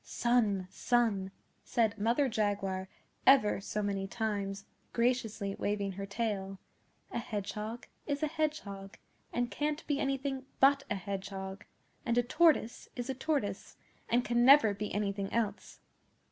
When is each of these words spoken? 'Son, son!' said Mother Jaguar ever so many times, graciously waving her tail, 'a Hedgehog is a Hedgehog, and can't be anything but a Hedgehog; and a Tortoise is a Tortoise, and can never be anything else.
'Son, 0.03 0.67
son!' 0.71 1.29
said 1.63 1.95
Mother 1.99 2.27
Jaguar 2.27 2.89
ever 3.27 3.61
so 3.61 3.83
many 3.83 4.07
times, 4.07 4.65
graciously 4.93 5.53
waving 5.59 5.91
her 5.91 6.07
tail, 6.07 6.57
'a 7.11 7.19
Hedgehog 7.19 7.85
is 8.07 8.23
a 8.23 8.27
Hedgehog, 8.27 8.97
and 9.31 9.51
can't 9.51 9.85
be 9.85 9.99
anything 9.99 10.47
but 10.59 10.81
a 10.89 10.95
Hedgehog; 10.95 11.65
and 12.03 12.17
a 12.17 12.23
Tortoise 12.23 12.89
is 12.95 13.11
a 13.11 13.13
Tortoise, 13.13 13.75
and 14.09 14.25
can 14.25 14.43
never 14.43 14.73
be 14.73 14.91
anything 14.91 15.31
else. 15.31 15.81